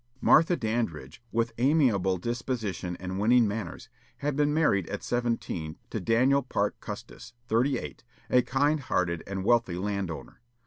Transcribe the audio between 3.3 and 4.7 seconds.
manners, had been